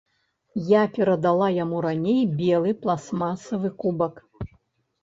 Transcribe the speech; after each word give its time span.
Я 0.69 0.79
перадала 0.95 1.49
яму 1.63 1.83
раней 1.87 2.19
белы 2.41 2.75
пластмасавы 2.87 3.69
кубак. 3.85 4.13